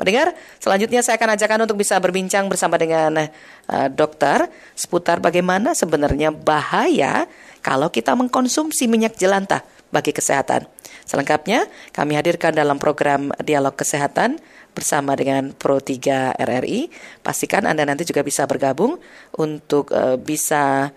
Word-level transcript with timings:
Pendengar, 0.00 0.32
selanjutnya 0.56 1.04
saya 1.04 1.20
akan 1.20 1.36
ajak 1.36 1.52
Anda 1.52 1.68
untuk 1.68 1.84
bisa 1.84 2.00
berbincang 2.00 2.48
bersama 2.48 2.80
dengan 2.80 3.28
uh, 3.28 3.88
dokter 3.92 4.48
seputar 4.72 5.20
bagaimana 5.20 5.76
sebenarnya 5.76 6.32
bahaya 6.32 7.28
kalau 7.60 7.92
kita 7.92 8.16
mengkonsumsi 8.16 8.88
minyak 8.88 9.20
jelantah 9.20 9.60
bagi 9.92 10.16
kesehatan. 10.16 10.64
Selengkapnya 11.04 11.68
kami 11.92 12.16
hadirkan 12.16 12.56
dalam 12.56 12.80
program 12.80 13.28
Dialog 13.44 13.76
Kesehatan 13.76 14.40
bersama 14.72 15.12
dengan 15.20 15.52
Pro 15.52 15.84
3 15.84 16.32
RRI. 16.32 16.88
Pastikan 17.20 17.68
Anda 17.68 17.84
nanti 17.84 18.08
juga 18.08 18.24
bisa 18.24 18.48
bergabung 18.48 18.96
untuk 19.36 19.92
uh, 19.92 20.16
bisa 20.16 20.88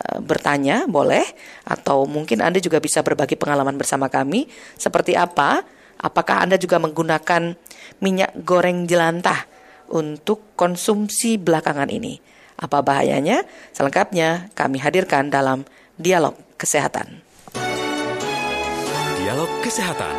uh, 0.00 0.18
bertanya, 0.24 0.88
boleh 0.88 1.28
atau 1.68 2.08
mungkin 2.08 2.40
Anda 2.40 2.56
juga 2.64 2.80
bisa 2.80 3.04
berbagi 3.04 3.36
pengalaman 3.36 3.76
bersama 3.76 4.08
kami 4.08 4.48
seperti 4.80 5.12
apa 5.12 5.76
Apakah 5.96 6.44
Anda 6.44 6.60
juga 6.60 6.76
menggunakan 6.76 7.56
minyak 8.00 8.32
goreng 8.44 8.84
jelantah 8.84 9.46
untuk 9.92 10.54
konsumsi 10.58 11.38
belakangan 11.40 11.88
ini? 11.88 12.18
Apa 12.56 12.80
bahayanya? 12.80 13.44
Selengkapnya 13.76 14.48
kami 14.56 14.80
hadirkan 14.80 15.28
dalam 15.28 15.68
Dialog 16.00 16.36
Kesehatan. 16.56 17.20
Dialog 19.20 19.50
Kesehatan. 19.60 20.14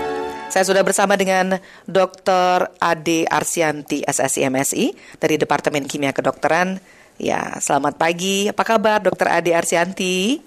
Saya 0.48 0.64
sudah 0.64 0.82
bersama 0.82 1.20
dengan 1.20 1.60
Dr. 1.86 2.72
Ade 2.80 3.28
Arsianti, 3.28 4.02
SSI 4.06 4.48
MSI, 4.48 4.86
dari 5.20 5.36
Departemen 5.36 5.84
Kimia 5.86 6.16
Kedokteran. 6.16 6.80
Ya, 7.20 7.58
selamat 7.60 8.00
pagi. 8.00 8.48
Apa 8.48 8.64
kabar 8.64 9.04
Dr. 9.04 9.28
Ade 9.28 9.52
Arsianti? 9.52 10.40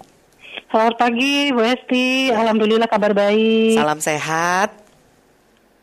Selamat 0.71 0.95
pagi, 0.95 1.51
Bu 1.51 1.61
Esti. 1.67 2.31
Alhamdulillah 2.31 2.87
kabar 2.87 3.11
baik. 3.11 3.75
Salam 3.75 3.99
sehat. 3.99 4.80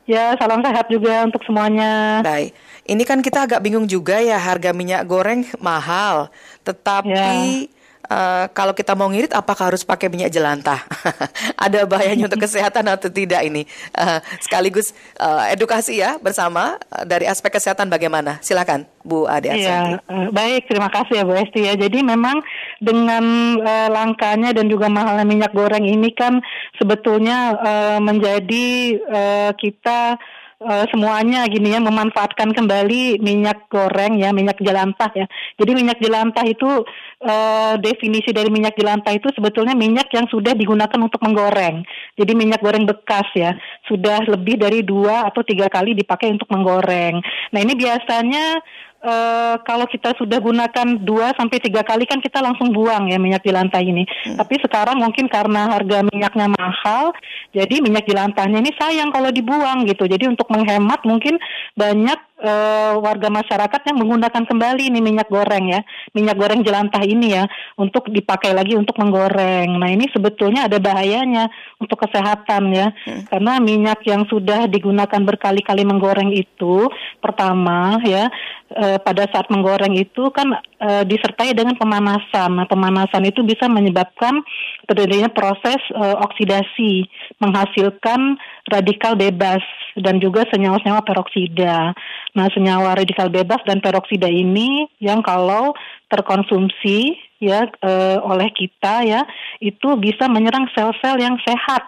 Ya, 0.09 0.33
salam 0.41 0.65
sehat 0.65 0.89
juga 0.89 1.29
untuk 1.29 1.45
semuanya. 1.45 2.25
Baik. 2.25 2.57
Ini 2.89 3.03
kan 3.05 3.21
kita 3.21 3.45
agak 3.45 3.61
bingung 3.61 3.85
juga 3.85 4.17
ya 4.25 4.41
harga 4.41 4.73
minyak 4.73 5.05
goreng 5.05 5.45
mahal, 5.61 6.33
tetapi 6.65 7.13
ya. 7.13 7.69
Uh, 8.09 8.49
kalau 8.57 8.73
kita 8.73 8.97
mau 8.97 9.05
ngirit 9.13 9.37
apakah 9.37 9.69
harus 9.69 9.85
pakai 9.85 10.09
minyak 10.09 10.33
jelantah? 10.33 10.81
Ada 11.65 11.85
bahayanya 11.85 12.33
untuk 12.33 12.41
kesehatan 12.41 12.89
atau 12.89 13.13
tidak 13.13 13.45
ini? 13.45 13.69
Uh, 13.93 14.25
sekaligus 14.41 14.97
uh, 15.21 15.45
edukasi 15.53 16.01
ya 16.01 16.17
bersama 16.17 16.81
uh, 16.89 17.05
dari 17.05 17.29
aspek 17.29 17.53
kesehatan 17.61 17.93
bagaimana? 17.93 18.41
Silakan 18.41 18.89
Bu 19.05 19.29
Ade. 19.29 19.53
Iya, 19.53 20.01
uh, 20.09 20.33
baik 20.33 20.73
terima 20.73 20.89
kasih 20.89 21.21
ya 21.21 21.25
Bu 21.29 21.37
Esti 21.37 21.69
ya. 21.69 21.77
Jadi 21.77 22.01
memang 22.01 22.41
dengan 22.81 23.25
uh, 23.61 23.89
langkanya 23.93 24.57
dan 24.57 24.73
juga 24.73 24.89
mahalnya 24.89 25.29
minyak 25.29 25.53
goreng 25.53 25.85
ini 25.85 26.09
kan 26.17 26.41
sebetulnya 26.81 27.61
uh, 27.61 27.99
menjadi 28.01 28.97
uh, 29.05 29.51
kita 29.53 30.17
uh, 30.63 30.85
semuanya 30.91 31.47
gini 31.47 31.75
ya 31.75 31.81
memanfaatkan 31.83 32.51
kembali 32.55 33.23
minyak 33.23 33.71
goreng 33.71 34.19
ya 34.19 34.35
minyak 34.35 34.59
jelantah 34.59 35.11
ya. 35.15 35.27
Jadi 35.59 35.71
minyak 35.75 35.99
jelantah 36.03 36.45
itu 36.47 36.87
uh, 37.23 37.75
definisi 37.79 38.35
dari 38.35 38.51
minyak 38.51 38.75
jelantah 38.75 39.15
itu 39.15 39.31
sebetulnya 39.35 39.75
minyak 39.79 40.11
yang 40.11 40.27
sudah 40.27 40.55
digunakan 40.55 40.99
untuk 40.99 41.23
menggoreng. 41.23 41.83
Jadi 42.19 42.33
minyak 42.35 42.63
goreng 42.63 42.85
bekas 42.87 43.27
ya 43.35 43.55
sudah 43.87 44.27
lebih 44.27 44.59
dari 44.59 44.83
dua 44.83 45.31
atau 45.31 45.43
tiga 45.47 45.71
kali 45.71 45.95
dipakai 45.95 46.35
untuk 46.35 46.51
menggoreng. 46.51 47.23
Nah 47.55 47.61
ini 47.63 47.75
biasanya 47.79 48.61
uh, 49.03 49.57
kalau 49.63 49.87
kita 49.87 50.15
sudah 50.19 50.39
gunakan 50.43 50.89
dua 51.03 51.35
sampai 51.39 51.59
tiga 51.63 51.83
kali 51.87 52.05
kan 52.05 52.19
kita 52.19 52.43
langsung 52.43 52.75
buang 52.75 53.11
ya 53.11 53.19
minyak 53.19 53.43
jelantah 53.47 53.83
ini. 53.83 54.05
Hmm. 54.05 54.37
Tapi 54.39 54.59
sekarang 54.63 54.99
mungkin 54.99 55.31
karena 55.31 55.71
harga 55.71 56.05
minyaknya 56.07 56.47
mahal, 56.51 57.15
jadi 57.55 57.81
minyak 57.83 58.07
jelantahnya 58.07 58.59
ini 58.63 58.73
sayang 58.77 59.11
kalau 59.15 59.31
dibuang 59.33 59.87
gitu. 59.87 60.07
Jadi 60.07 60.29
untuk 60.31 60.51
menghemat 60.51 61.03
mungkin 61.07 61.39
banyak 61.75 62.19
uh, 62.43 62.99
warga 63.03 63.29
masyarakat 63.29 63.81
yang 63.91 63.99
menggunakan 63.99 64.43
kembali 64.47 64.91
ini 64.91 64.99
minyak 65.03 65.29
goreng 65.29 65.71
ya, 65.71 65.81
minyak 66.15 66.39
goreng 66.39 66.63
jelantah 66.63 67.03
ini 67.03 67.35
ya 67.39 67.45
untuk 67.79 68.11
dipakai 68.11 68.55
lagi 68.55 68.79
untuk 68.79 68.97
menggoreng. 68.99 69.79
Nah 69.79 69.91
ini 69.91 70.07
sebetulnya 70.11 70.67
ada 70.71 70.79
bahayanya 70.79 71.51
untuk 71.83 72.07
kesehatan 72.07 72.75
ya, 72.75 72.91
hmm. 72.91 73.31
karena 73.31 73.53
minyak 73.59 74.01
yang 74.07 74.25
sudah 74.31 74.67
digunakan 74.71 75.21
berkali-kali 75.23 75.83
menggoreng 75.83 76.31
itu 76.35 76.87
pertama 77.19 77.99
ya 78.07 78.31
uh, 78.75 78.99
pada 79.03 79.27
saat 79.31 79.51
menggoreng 79.51 79.95
itu 79.99 80.31
kan 80.31 80.55
uh, 80.83 81.03
disertai 81.05 81.55
dengan 81.55 81.75
pemanasan. 81.75 82.59
Nah 82.59 82.67
pemanasan 82.67 83.27
itu 83.27 83.43
bisa 83.43 83.67
menyebabkan 83.67 84.41
terjadinya 84.89 85.29
proses 85.29 85.79
uh, 85.95 86.17
oksidasi, 86.25 87.07
menghasilkan 87.43 88.41
radikal 88.67 89.15
bebas 89.15 89.63
dan 89.95 90.19
juga 90.19 90.47
senyawa-senyawa 90.51 91.03
peroksida. 91.07 91.95
Nah, 92.35 92.47
senyawa 92.51 92.99
radikal 92.99 93.31
bebas 93.31 93.63
dan 93.67 93.79
peroksida 93.79 94.27
ini 94.27 94.87
yang 94.99 95.23
kalau 95.23 95.75
terkonsumsi 96.11 97.19
ya 97.39 97.71
e, 97.71 97.93
oleh 98.19 98.51
kita 98.51 99.07
ya 99.07 99.23
itu 99.63 99.95
bisa 99.99 100.27
menyerang 100.27 100.67
sel-sel 100.75 101.19
yang 101.23 101.39
sehat. 101.47 101.87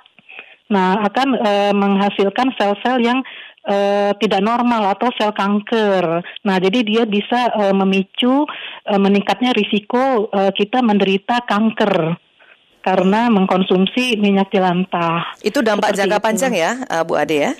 Nah, 0.71 1.03
akan 1.03 1.29
e, 1.35 1.53
menghasilkan 1.75 2.55
sel-sel 2.55 3.03
yang 3.03 3.19
e, 3.67 3.77
tidak 4.23 4.43
normal 4.43 4.95
atau 4.95 5.11
sel 5.19 5.35
kanker. 5.35 6.23
Nah, 6.47 6.57
jadi 6.63 6.87
dia 6.87 7.03
bisa 7.07 7.51
e, 7.59 7.65
memicu 7.75 8.47
e, 8.87 8.95
meningkatnya 8.95 9.51
risiko 9.51 10.31
e, 10.31 10.55
kita 10.55 10.79
menderita 10.83 11.43
kanker 11.47 12.30
karena 12.81 13.29
mengkonsumsi 13.29 14.17
minyak 14.17 14.49
jelantah. 14.53 15.37
Itu 15.45 15.61
dampak 15.61 15.93
jangka 15.93 16.19
itu. 16.19 16.27
panjang 16.27 16.53
ya, 16.57 16.71
Bu 17.05 17.17
Ade 17.17 17.37
ya? 17.37 17.53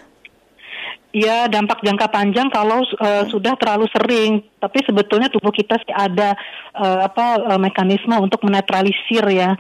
Ya 1.11 1.51
dampak 1.51 1.83
jangka 1.83 2.07
panjang 2.07 2.55
kalau 2.55 2.87
uh, 2.87 3.27
sudah 3.27 3.59
terlalu 3.59 3.91
sering, 3.91 4.47
tapi 4.63 4.79
sebetulnya 4.87 5.27
tubuh 5.27 5.51
kita 5.51 5.75
sih 5.83 5.91
ada 5.91 6.39
uh, 6.79 7.03
apa 7.03 7.51
uh, 7.51 7.59
mekanisme 7.59 8.15
untuk 8.15 8.47
menetralisir 8.47 9.27
ya 9.31 9.59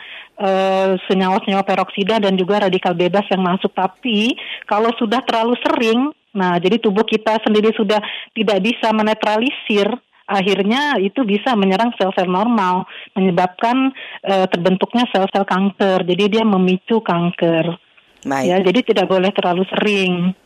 senyawa-senyawa 1.05 1.61
peroksida 1.69 2.17
dan 2.17 2.33
juga 2.33 2.65
radikal 2.65 2.97
bebas 2.97 3.29
yang 3.29 3.45
masuk. 3.45 3.77
Tapi 3.77 4.33
kalau 4.65 4.89
sudah 4.97 5.21
terlalu 5.29 5.53
sering, 5.61 6.17
nah 6.33 6.57
jadi 6.57 6.81
tubuh 6.81 7.05
kita 7.05 7.45
sendiri 7.45 7.69
sudah 7.77 8.01
tidak 8.33 8.65
bisa 8.65 8.89
menetralisir, 8.89 9.93
akhirnya 10.31 11.03
itu 11.03 11.27
bisa 11.27 11.59
menyerang 11.59 11.91
sel-sel 11.99 12.31
normal, 12.31 12.87
menyebabkan 13.19 13.91
uh, 14.23 14.47
terbentuknya 14.47 15.11
sel-sel 15.11 15.43
kanker. 15.43 16.07
Jadi 16.07 16.39
dia 16.39 16.45
memicu 16.47 17.03
kanker. 17.03 17.75
Baik. 18.23 18.47
Ya, 18.47 18.57
jadi 18.61 18.81
tidak 18.85 19.07
boleh 19.11 19.33
terlalu 19.35 19.65
sering. 19.75 20.37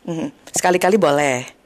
Sekali-kali 0.55 0.97
boleh. 0.97 1.65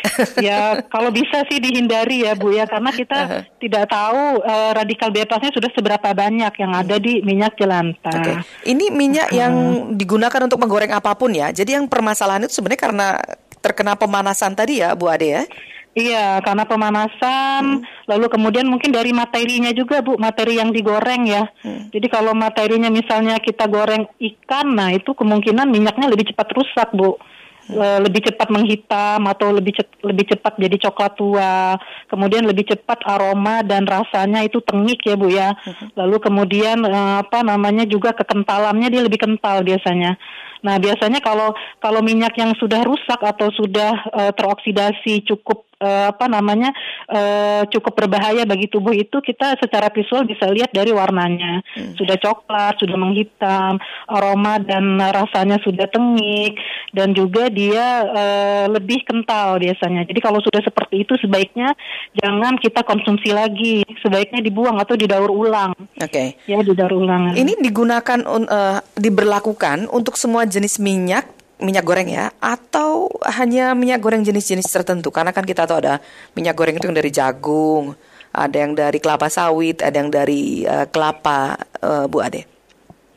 ya 0.46 0.80
kalau 0.88 1.10
bisa 1.12 1.44
sih 1.48 1.60
dihindari 1.60 2.24
ya 2.24 2.32
Bu 2.38 2.52
ya 2.54 2.64
karena 2.64 2.90
kita 2.94 3.18
uh-huh. 3.20 3.42
tidak 3.60 3.84
tahu 3.90 4.40
uh, 4.40 4.72
radikal 4.72 5.12
bebasnya 5.12 5.52
sudah 5.52 5.70
seberapa 5.76 6.08
banyak 6.14 6.52
yang 6.56 6.72
ada 6.72 6.96
di 6.96 7.20
minyak 7.20 7.56
jelantah. 7.58 8.14
Okay. 8.22 8.36
Ini 8.70 8.92
minyak 8.92 9.28
uh-huh. 9.30 9.40
yang 9.40 9.54
digunakan 9.96 10.40
untuk 10.46 10.60
menggoreng 10.60 10.92
apa 10.94 11.12
pun 11.16 11.34
ya. 11.34 11.52
Jadi 11.52 11.76
yang 11.76 11.86
permasalahan 11.90 12.46
itu 12.46 12.54
sebenarnya 12.56 12.80
karena 12.80 13.08
terkena 13.60 13.92
pemanasan 13.94 14.56
tadi 14.56 14.80
ya 14.80 14.96
Bu 14.96 15.10
Ade 15.10 15.28
ya. 15.28 15.44
Iya, 15.90 16.38
karena 16.46 16.62
pemanasan, 16.70 17.82
hmm. 17.82 18.06
lalu 18.06 18.30
kemudian 18.30 18.62
mungkin 18.70 18.94
dari 18.94 19.10
materinya 19.10 19.74
juga 19.74 19.98
Bu, 19.98 20.14
materi 20.22 20.62
yang 20.62 20.70
digoreng 20.70 21.26
ya. 21.26 21.50
Hmm. 21.66 21.90
Jadi 21.90 22.06
kalau 22.06 22.30
materinya 22.30 22.86
misalnya 22.86 23.42
kita 23.42 23.66
goreng 23.66 24.06
ikan, 24.14 24.70
nah 24.70 24.94
itu 24.94 25.10
kemungkinan 25.10 25.66
minyaknya 25.66 26.06
lebih 26.06 26.30
cepat 26.30 26.46
rusak 26.54 26.94
Bu. 26.94 27.18
Hmm. 27.70 28.02
lebih 28.02 28.26
cepat 28.26 28.50
menghitam 28.50 29.30
atau 29.30 29.54
lebih 29.54 29.70
ce 29.78 29.86
lebih 30.02 30.26
cepat 30.34 30.58
jadi 30.58 30.76
coklat 30.90 31.12
tua. 31.14 31.78
Kemudian 32.10 32.42
lebih 32.42 32.66
cepat 32.66 32.98
aroma 33.06 33.62
dan 33.62 33.86
rasanya 33.86 34.42
itu 34.42 34.58
tengik 34.58 34.98
ya 35.06 35.14
Bu 35.14 35.30
ya. 35.30 35.54
Hmm. 35.54 35.86
Lalu 35.94 36.18
kemudian 36.18 36.82
uh, 36.82 37.22
apa 37.22 37.46
namanya 37.46 37.86
juga 37.86 38.10
kekentalannya 38.10 38.90
dia 38.90 39.02
lebih 39.06 39.22
kental 39.22 39.62
biasanya. 39.62 40.18
Nah, 40.60 40.76
biasanya 40.76 41.20
kalau 41.24 41.56
kalau 41.80 42.00
minyak 42.04 42.36
yang 42.36 42.52
sudah 42.56 42.84
rusak 42.84 43.20
atau 43.20 43.48
sudah 43.54 43.92
uh, 44.12 44.32
teroksidasi 44.36 45.24
cukup 45.24 45.70
uh, 45.80 46.12
apa 46.12 46.28
namanya 46.28 46.70
uh, 47.08 47.64
cukup 47.72 48.04
berbahaya 48.04 48.44
bagi 48.44 48.68
tubuh 48.68 48.92
itu 48.92 49.18
kita 49.24 49.56
secara 49.58 49.88
visual 49.90 50.28
bisa 50.28 50.46
lihat 50.52 50.70
dari 50.70 50.92
warnanya. 50.92 51.64
Hmm. 51.70 51.94
sudah 51.96 52.16
coklat 52.18 52.76
sudah 52.82 52.96
menghitam 52.98 53.78
aroma 54.10 54.58
dan 54.60 54.98
rasanya 55.00 55.58
sudah 55.62 55.86
tengik 55.88 56.58
dan 56.92 57.16
juga 57.16 57.48
dia 57.48 58.04
uh, 58.04 58.66
lebih 58.68 59.02
kental 59.08 59.58
biasanya. 59.58 60.04
Jadi 60.06 60.20
kalau 60.20 60.42
sudah 60.42 60.60
seperti 60.60 61.06
itu 61.06 61.16
sebaiknya 61.18 61.72
jangan 62.20 62.58
kita 62.60 62.84
konsumsi 62.84 63.32
lagi. 63.32 63.82
Sebaiknya 64.02 64.42
dibuang 64.42 64.76
atau 64.80 64.98
didaur 64.98 65.30
ulang. 65.30 65.72
Oke. 65.78 66.36
Okay. 66.36 66.50
ya 66.50 66.60
didaur 66.60 66.92
ulang. 66.92 67.32
Ini 67.38 67.60
digunakan 67.62 68.18
uh, 68.26 68.78
diberlakukan 68.98 69.86
untuk 69.88 70.18
semua 70.18 70.44
jenis 70.50 70.82
minyak 70.82 71.30
minyak 71.60 71.84
goreng 71.84 72.08
ya 72.08 72.32
atau 72.40 73.06
hanya 73.24 73.76
minyak 73.76 74.00
goreng 74.00 74.24
jenis-jenis 74.24 74.66
tertentu 74.66 75.12
karena 75.12 75.30
kan 75.30 75.44
kita 75.44 75.68
tahu 75.68 75.78
ada 75.84 76.00
minyak 76.32 76.56
goreng 76.56 76.74
itu 76.74 76.88
yang 76.88 76.96
dari 76.96 77.12
jagung 77.12 77.94
ada 78.32 78.56
yang 78.56 78.72
dari 78.72 78.98
kelapa 78.98 79.28
sawit 79.28 79.84
ada 79.84 79.96
yang 80.00 80.08
dari 80.08 80.64
uh, 80.64 80.88
kelapa 80.88 81.60
uh, 81.84 82.08
Bu 82.08 82.24
Ade 82.24 82.50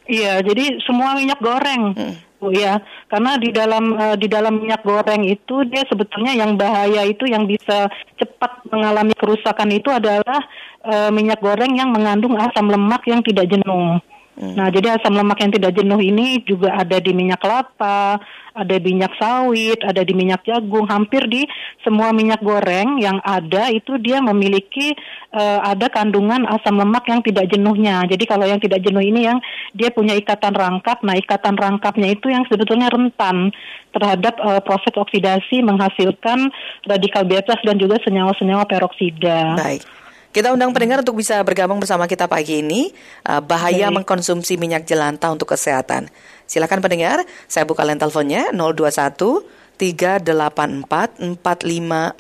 Iya, 0.04 0.44
jadi 0.44 0.84
semua 0.84 1.16
minyak 1.16 1.40
goreng. 1.40 1.96
Hmm. 1.96 2.16
Bu 2.44 2.52
ya, 2.52 2.84
karena 3.08 3.40
di 3.40 3.56
dalam 3.56 3.96
uh, 3.96 4.16
di 4.20 4.28
dalam 4.28 4.60
minyak 4.60 4.84
goreng 4.84 5.24
itu 5.24 5.64
dia 5.72 5.88
sebetulnya 5.88 6.36
yang 6.36 6.60
bahaya 6.60 7.08
itu 7.08 7.24
yang 7.24 7.48
bisa 7.48 7.88
cepat 8.20 8.68
mengalami 8.68 9.16
kerusakan 9.16 9.72
itu 9.72 9.88
adalah 9.88 10.44
uh, 10.84 11.08
minyak 11.08 11.40
goreng 11.40 11.72
yang 11.80 11.96
mengandung 11.96 12.36
asam 12.36 12.68
lemak 12.68 13.08
yang 13.08 13.24
tidak 13.24 13.48
jenuh. 13.48 13.96
Hmm. 14.34 14.58
Nah, 14.58 14.74
jadi 14.74 14.98
asam 14.98 15.14
lemak 15.14 15.46
yang 15.46 15.54
tidak 15.54 15.78
jenuh 15.78 16.02
ini 16.02 16.42
juga 16.42 16.74
ada 16.74 16.98
di 16.98 17.14
minyak 17.14 17.38
kelapa, 17.38 18.18
ada 18.54 18.76
di 18.78 18.90
minyak 18.94 19.14
sawit, 19.18 19.78
ada 19.86 20.02
di 20.02 20.14
minyak 20.14 20.42
jagung, 20.46 20.90
hampir 20.90 21.26
di 21.30 21.46
semua 21.86 22.10
minyak 22.10 22.42
goreng 22.42 22.98
yang 22.98 23.22
ada 23.22 23.70
itu 23.70 23.98
dia 24.02 24.22
memiliki 24.26 24.94
uh, 25.34 25.62
ada 25.62 25.86
kandungan 25.90 26.50
asam 26.50 26.82
lemak 26.82 27.06
yang 27.10 27.22
tidak 27.22 27.46
jenuhnya. 27.50 28.06
Jadi 28.10 28.26
kalau 28.26 28.46
yang 28.50 28.58
tidak 28.58 28.82
jenuh 28.82 29.06
ini 29.06 29.30
yang 29.30 29.38
dia 29.74 29.94
punya 29.94 30.18
ikatan 30.18 30.54
rangkap, 30.54 31.02
nah 31.06 31.14
ikatan 31.14 31.54
rangkapnya 31.54 32.14
itu 32.14 32.30
yang 32.34 32.46
sebetulnya 32.50 32.90
rentan 32.90 33.54
terhadap 33.94 34.38
uh, 34.42 34.62
proses 34.66 34.94
oksidasi 34.98 35.62
menghasilkan 35.62 36.50
radikal 36.90 37.22
bebas 37.22 37.62
dan 37.62 37.78
juga 37.78 38.02
senyawa-senyawa 38.02 38.66
peroksida. 38.66 39.62
Baik. 39.62 40.03
Kita 40.34 40.50
undang 40.50 40.74
pendengar 40.74 41.06
untuk 41.06 41.22
bisa 41.22 41.38
bergabung 41.46 41.78
bersama 41.78 42.10
kita 42.10 42.26
pagi 42.26 42.66
ini. 42.66 42.90
Uh, 43.22 43.38
bahaya 43.38 43.94
Baik. 43.94 44.02
mengkonsumsi 44.02 44.58
minyak 44.58 44.90
jelantah 44.90 45.30
untuk 45.30 45.54
kesehatan. 45.54 46.10
Silakan 46.50 46.82
pendengar, 46.82 47.22
saya 47.46 47.70
buka 47.70 47.86
line 47.86 48.02
teleponnya 48.02 48.50
021 48.50 49.46
384 49.78 51.38
4545 51.38 52.18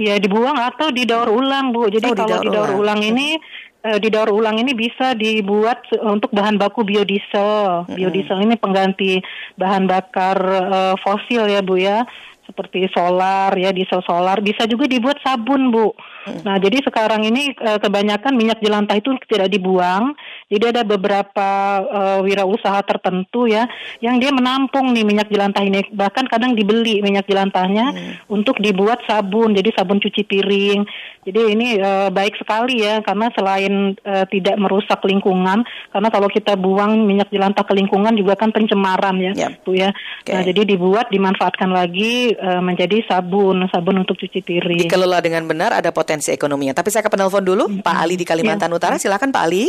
iya 0.00 0.16
dibuang 0.16 0.56
atau 0.56 0.88
didaur 0.88 1.28
ulang 1.28 1.76
Bu. 1.76 1.92
Jadi 1.92 2.08
oh, 2.08 2.16
kalau 2.16 2.40
didaur, 2.40 2.80
ulang. 2.80 3.04
ulang 3.04 3.04
ini 3.04 3.36
uh, 3.84 4.00
didaur 4.00 4.32
ulang 4.32 4.56
ini 4.60 4.72
bisa 4.72 5.12
dibuat 5.12 5.84
untuk 6.00 6.32
bahan 6.32 6.56
baku 6.56 6.88
biodiesel. 6.88 7.84
Biodiesel 7.92 8.48
ini 8.48 8.56
pengganti 8.56 9.20
bahan 9.60 9.84
bakar 9.84 10.40
uh, 10.40 10.96
fosil 11.00 11.52
ya 11.52 11.60
Bu 11.60 11.76
ya 11.76 12.08
seperti 12.50 12.90
solar 12.90 13.54
ya 13.54 13.70
diesel 13.70 14.02
solar 14.02 14.42
bisa 14.42 14.66
juga 14.66 14.90
dibuat 14.90 15.22
sabun 15.22 15.70
bu. 15.70 15.94
Hmm. 16.26 16.42
Nah 16.44 16.56
jadi 16.58 16.82
sekarang 16.82 17.22
ini 17.24 17.54
uh, 17.62 17.78
kebanyakan 17.78 18.34
minyak 18.34 18.58
jelantah 18.58 18.98
itu 18.98 19.14
tidak 19.30 19.48
dibuang. 19.48 20.12
Jadi 20.50 20.74
ada 20.74 20.82
beberapa 20.82 21.48
uh, 21.86 22.20
wirausaha 22.26 22.82
tertentu 22.82 23.46
ya 23.46 23.70
yang 24.02 24.18
dia 24.18 24.34
menampung 24.34 24.90
nih 24.90 25.06
minyak 25.06 25.30
jelantah 25.30 25.62
ini 25.62 25.86
bahkan 25.94 26.26
kadang 26.26 26.58
dibeli 26.58 26.98
minyak 27.00 27.30
jelantahnya 27.30 27.94
hmm. 27.94 28.14
untuk 28.28 28.58
dibuat 28.58 29.00
sabun. 29.06 29.54
Jadi 29.54 29.70
sabun 29.72 30.02
cuci 30.02 30.26
piring. 30.26 30.82
Jadi 31.24 31.40
ini 31.54 31.78
uh, 31.78 32.10
baik 32.10 32.36
sekali 32.36 32.82
ya 32.82 33.00
karena 33.06 33.30
selain 33.32 33.94
uh, 34.02 34.26
tidak 34.26 34.56
merusak 34.58 34.98
lingkungan 35.06 35.62
karena 35.94 36.08
kalau 36.10 36.28
kita 36.28 36.58
buang 36.58 37.06
minyak 37.06 37.30
jelantah 37.30 37.62
ke 37.62 37.72
lingkungan 37.76 38.12
juga 38.18 38.34
kan 38.34 38.50
pencemaran 38.50 39.16
ya 39.20 39.32
yep. 39.36 39.62
bu 39.62 39.78
ya. 39.78 39.94
Okay. 40.24 40.34
Nah 40.34 40.42
jadi 40.42 40.64
dibuat 40.64 41.08
dimanfaatkan 41.12 41.70
lagi 41.70 42.34
uh, 42.40 42.64
menjadi 42.64 43.04
sabun, 43.04 43.68
sabun 43.68 44.00
untuk 44.00 44.16
cuci 44.16 44.40
piring. 44.40 44.80
Dikelola 44.88 45.20
dengan 45.20 45.44
benar 45.44 45.76
ada 45.76 45.92
potensi 45.92 46.32
ekonominya. 46.32 46.72
Tapi 46.72 46.88
saya 46.88 47.04
ke 47.04 47.12
penelpon 47.12 47.44
dulu, 47.44 47.68
hmm. 47.68 47.84
Pak 47.84 47.96
Ali 48.00 48.16
di 48.16 48.24
Kalimantan 48.24 48.72
ya. 48.72 48.76
Utara. 48.80 48.96
Silakan 48.96 49.30
Pak 49.30 49.44
Ali. 49.44 49.68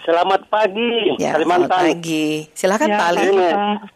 Selamat 0.00 0.48
pagi, 0.50 1.14
ya, 1.20 1.36
Kalimantan. 1.38 1.70
Selamat 1.70 1.86
pagi. 1.94 2.28
Silakan 2.56 2.88
ya, 2.88 2.98
Pak 2.98 3.06
Ali. 3.08 3.26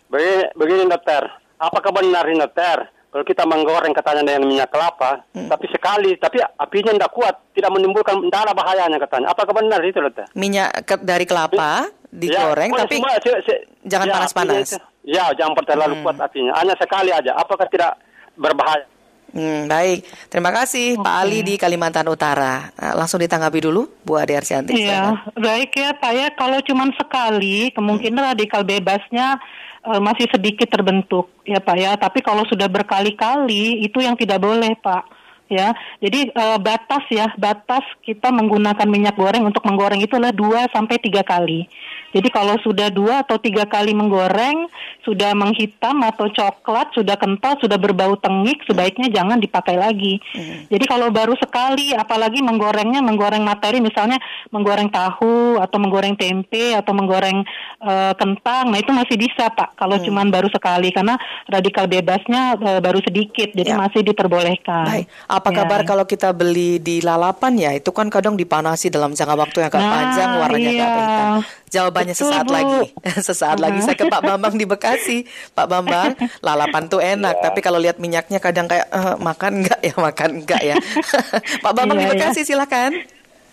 Begini, 0.06 0.42
begini 0.54 0.82
dokter, 0.86 1.22
apakah 1.58 1.90
benar 1.90 2.24
ini 2.30 2.38
dokter? 2.38 2.78
Kalau 3.14 3.22
kita 3.22 3.46
menggoreng 3.46 3.94
katanya 3.94 4.26
dengan 4.26 4.42
minyak 4.42 4.74
kelapa, 4.74 5.22
hmm. 5.38 5.46
tapi 5.46 5.70
sekali, 5.70 6.18
tapi 6.18 6.42
apinya 6.42 6.90
tidak 6.90 7.14
kuat, 7.14 7.34
tidak 7.54 7.70
menimbulkan 7.70 8.26
ada 8.26 8.50
bahayanya 8.50 8.98
katanya. 8.98 9.30
Apakah 9.30 9.54
benar 9.54 9.78
itu 9.86 10.02
dokter? 10.02 10.26
Minyak 10.34 10.82
ke, 10.82 10.98
dari 10.98 11.22
kelapa 11.22 11.94
digoreng, 12.14 12.70
ya, 12.70 12.78
tapi 12.86 12.94
semua, 13.02 13.18
se, 13.42 13.54
jangan 13.82 14.06
ya, 14.06 14.14
panas-panas. 14.14 14.68
Ya, 15.02 15.24
jangan 15.34 15.58
terlalu 15.66 15.98
hmm. 15.98 16.04
kuat 16.06 16.16
apinya. 16.22 16.52
Hanya 16.62 16.74
sekali 16.78 17.10
aja. 17.10 17.34
Apakah 17.34 17.66
tidak 17.66 17.98
berbahaya? 18.38 18.86
Hmm, 19.34 19.66
baik, 19.66 20.06
terima 20.30 20.54
kasih 20.54 20.94
okay. 20.94 21.02
Pak 21.02 21.14
Ali 21.26 21.42
di 21.42 21.58
Kalimantan 21.58 22.06
Utara. 22.06 22.70
Nah, 22.78 22.94
langsung 22.94 23.18
ditanggapi 23.18 23.66
dulu, 23.66 23.90
Bu 24.06 24.14
Ade 24.14 24.38
Arsianti. 24.38 24.78
Iya, 24.78 25.26
baik 25.34 25.74
ya 25.74 25.90
Pak 25.98 26.12
ya. 26.14 26.30
Kalau 26.38 26.62
cuma 26.62 26.86
sekali, 26.94 27.74
kemungkinan 27.74 28.22
hmm. 28.22 28.30
radikal 28.30 28.62
bebasnya 28.62 29.42
uh, 29.90 29.98
masih 29.98 30.30
sedikit 30.30 30.70
terbentuk 30.70 31.34
ya 31.42 31.58
Pak 31.58 31.76
ya. 31.76 31.98
Tapi 31.98 32.22
kalau 32.22 32.46
sudah 32.46 32.70
berkali-kali 32.70 33.82
itu 33.82 33.98
yang 33.98 34.14
tidak 34.14 34.38
boleh 34.38 34.70
Pak 34.78 35.02
ya. 35.48 35.72
Jadi 36.00 36.32
uh, 36.34 36.58
batas 36.60 37.04
ya, 37.12 37.30
batas 37.36 37.84
kita 38.04 38.32
menggunakan 38.32 38.86
minyak 38.88 39.16
goreng 39.16 39.44
untuk 39.44 39.64
menggoreng 39.64 40.00
itu 40.00 40.16
adalah 40.16 40.34
2 40.34 40.74
sampai 40.74 40.96
tiga 41.00 41.22
kali. 41.22 41.66
Jadi 42.14 42.30
kalau 42.30 42.54
sudah 42.62 42.94
dua 42.94 43.26
atau 43.26 43.42
tiga 43.42 43.66
kali 43.66 43.90
menggoreng, 43.90 44.70
sudah 45.02 45.34
menghitam 45.34 45.98
atau 46.06 46.30
coklat, 46.30 46.94
sudah 46.94 47.18
kental, 47.18 47.58
sudah 47.58 47.74
berbau 47.74 48.14
tengik, 48.14 48.62
sebaiknya 48.70 49.10
jangan 49.10 49.42
dipakai 49.42 49.74
lagi. 49.74 50.22
Hmm. 50.30 50.70
Jadi 50.70 50.84
kalau 50.86 51.10
baru 51.10 51.34
sekali, 51.34 51.90
apalagi 51.90 52.38
menggorengnya 52.38 53.02
menggoreng 53.02 53.42
materi, 53.42 53.82
misalnya 53.82 54.22
menggoreng 54.54 54.94
tahu 54.94 55.58
atau 55.58 55.78
menggoreng 55.82 56.14
tempe 56.14 56.78
atau 56.78 56.94
menggoreng 56.94 57.42
uh, 57.82 58.14
kentang, 58.14 58.70
nah 58.70 58.78
itu 58.78 58.94
masih 58.94 59.18
bisa 59.18 59.50
pak. 59.50 59.74
Kalau 59.74 59.98
hmm. 59.98 60.06
cuman 60.06 60.26
baru 60.30 60.46
sekali, 60.54 60.94
karena 60.94 61.18
radikal 61.50 61.90
bebasnya 61.90 62.54
uh, 62.62 62.78
baru 62.78 63.02
sedikit, 63.02 63.50
jadi 63.50 63.74
ya. 63.74 63.78
masih 63.90 64.06
diperbolehkan. 64.06 64.86
Baik. 64.86 65.06
Apa 65.34 65.50
ya. 65.50 65.56
kabar 65.66 65.80
kalau 65.82 66.06
kita 66.06 66.30
beli 66.30 66.78
di 66.78 67.02
lalapan 67.02 67.58
ya? 67.58 67.70
Itu 67.74 67.90
kan 67.90 68.06
kadang 68.06 68.38
dipanasi 68.38 68.86
dalam 68.86 69.18
jangka 69.18 69.34
waktu 69.34 69.66
yang 69.66 69.68
agak 69.74 69.82
nah, 69.82 69.90
panjang, 69.90 70.30
warnanya 70.38 70.70
iya. 70.70 70.84
agak 70.86 71.02
hitam. 71.02 71.34
Jawabannya 71.74 72.14
Betul, 72.14 72.22
sesaat 72.22 72.46
Bu. 72.46 72.54
lagi. 72.54 72.80
sesaat 73.28 73.56
uh-huh. 73.58 73.64
lagi 73.66 73.78
saya 73.82 73.96
ke 73.98 74.06
Pak 74.06 74.22
Bambang 74.22 74.54
di 74.54 74.62
Bekasi. 74.62 75.18
Pak 75.50 75.66
Bambang, 75.66 76.14
lalapan 76.46 76.82
tuh 76.86 77.02
enak, 77.02 77.34
yeah. 77.34 77.44
tapi 77.50 77.58
kalau 77.66 77.82
lihat 77.82 77.98
minyaknya 77.98 78.38
kadang 78.38 78.70
kayak 78.70 78.86
uh, 78.94 79.18
makan 79.18 79.66
enggak 79.66 79.80
ya, 79.82 79.94
makan 79.98 80.30
enggak 80.38 80.62
ya. 80.62 80.76
Pak 81.66 81.72
Bambang 81.74 81.98
yeah, 81.98 82.06
di 82.06 82.06
iya. 82.06 82.12
Bekasi 82.14 82.40
yeah. 82.40 82.48
silakan. 82.54 82.90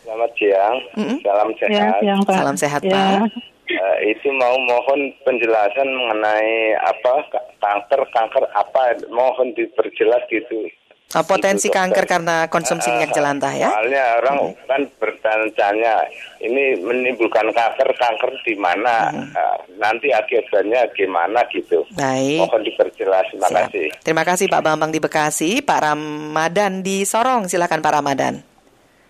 Selamat 0.05 0.31
siang. 0.37 0.77
Mm-hmm. 1.01 1.17
Salam 1.25 1.49
iya, 1.49 1.57
sehat. 1.57 1.73
Yeah, 1.73 1.91
siang, 1.97 2.19
Pak. 2.21 2.33
Salam 2.37 2.55
sehat, 2.61 2.81
yeah. 2.85 2.93
Pak. 2.93 3.49
Uh, 3.71 3.97
itu 4.03 4.27
mau 4.35 4.53
mohon 4.67 5.15
penjelasan 5.23 5.87
mengenai 5.87 6.75
apa 6.75 7.23
kanker 7.63 8.03
kanker 8.11 8.43
apa 8.51 8.99
mohon 9.07 9.55
diperjelas 9.55 10.27
gitu 10.27 10.67
Oh, 11.11 11.27
potensi 11.27 11.67
itu, 11.67 11.75
kanker 11.75 12.07
karena 12.07 12.47
konsumsi 12.47 12.87
uh, 12.87 12.95
minyak 12.95 13.11
jelantah 13.11 13.51
ya? 13.51 13.67
Soalnya 13.67 14.05
orang 14.23 14.37
hmm. 14.47 14.63
kan 14.63 14.81
bertanya 14.95 15.95
ini 16.39 16.79
menimbulkan 16.79 17.51
kanker, 17.51 17.91
kanker 17.99 18.31
di 18.47 18.55
mana, 18.55 19.11
hmm. 19.11 19.35
uh, 19.35 19.57
nanti 19.75 20.07
akibatnya 20.15 20.87
gimana 20.95 21.43
gitu. 21.51 21.83
Baik. 21.99 22.47
Mohon 22.47 22.61
diperjelas, 22.63 23.25
terima 23.27 23.47
Siap. 23.51 23.59
kasih. 23.67 23.87
Terima 24.07 24.23
kasih 24.23 24.45
Pak 24.47 24.63
Bambang 24.63 24.91
di 24.95 25.03
Bekasi, 25.03 25.59
Pak 25.59 25.79
Ramadan 25.83 26.79
di 26.79 27.03
Sorong, 27.03 27.51
silakan 27.51 27.83
Pak 27.83 27.93
Ramadan. 27.99 28.33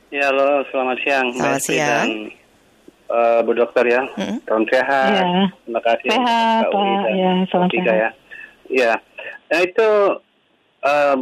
Ya, 0.10 0.34
halo, 0.34 0.66
selamat 0.74 0.98
siang. 1.06 1.28
Selamat 1.38 1.62
siang. 1.62 2.08
Dan, 2.10 2.10
uh, 3.14 3.40
Bu 3.46 3.54
Dokter 3.54 3.86
ya, 3.86 4.02
hmm. 4.18 4.42
salam 4.50 4.66
sehat. 4.66 5.10
Ya. 5.14 5.26
Terima 5.70 5.82
kasih. 5.86 6.10
Sehat, 6.10 6.64
Pak. 6.66 7.04
Ya, 7.14 7.32
salam 7.54 7.70
sehat. 7.70 7.94
Ya. 7.94 8.10
ya, 8.72 8.94
nah 9.54 9.60
itu 9.62 9.90
uh, 10.82 11.18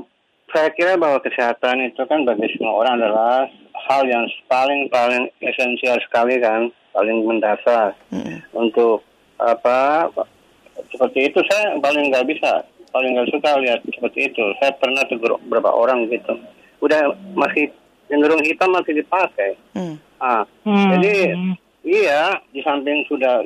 saya 0.54 0.70
kira 0.74 0.98
bahwa 0.98 1.22
kesehatan 1.22 1.90
itu 1.90 2.02
kan 2.06 2.26
bagi 2.26 2.50
semua 2.58 2.86
orang 2.86 3.02
adalah 3.02 3.46
hal 3.90 4.02
yang 4.06 4.26
paling 4.50 4.90
paling 4.90 5.30
esensial 5.42 5.98
sekali 6.04 6.42
kan, 6.42 6.74
paling 6.94 7.26
mendasar 7.26 7.94
hmm. 8.10 8.44
untuk 8.58 9.06
apa 9.40 10.10
seperti 10.92 11.32
itu 11.32 11.40
saya 11.48 11.78
paling 11.80 12.12
nggak 12.12 12.28
bisa, 12.28 12.66
paling 12.92 13.16
nggak 13.16 13.30
suka 13.32 13.52
lihat 13.62 13.80
seperti 13.86 14.32
itu. 14.32 14.44
Saya 14.60 14.74
pernah 14.78 15.06
tegur 15.06 15.38
beberapa 15.48 15.72
orang 15.72 16.10
gitu, 16.10 16.34
udah 16.82 17.14
masih 17.38 17.72
cenderung 18.10 18.42
hitam 18.42 18.74
masih 18.74 19.00
dipakai. 19.00 19.56
Hmm. 19.78 19.96
Ah, 20.20 20.44
hmm. 20.68 20.90
jadi 20.98 21.16
iya 21.88 22.36
di 22.52 22.60
samping 22.60 23.08
sudah 23.08 23.46